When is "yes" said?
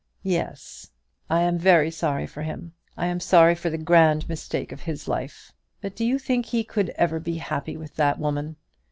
0.39-0.89